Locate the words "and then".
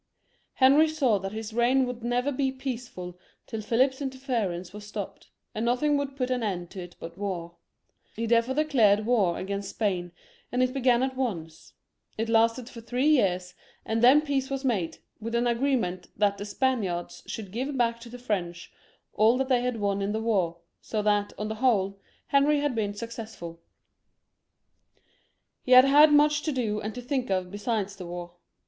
13.85-14.21